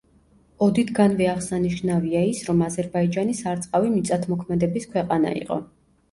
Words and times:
ოდითგანვე 0.67 1.25
აღსანიშნავია 1.33 2.23
ის, 2.29 2.39
რომ 2.47 2.63
აზერბაიჯანი 2.67 3.35
სარწყავი 3.41 3.91
მიწათმოქმედების 3.97 4.89
ქვეყანა 4.95 5.35
იყო. 5.43 5.59